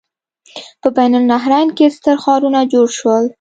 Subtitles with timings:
[0.81, 3.25] په بین النهرین کې ستر ښارونه جوړ شول.